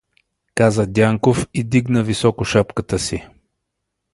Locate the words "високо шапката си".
2.03-3.27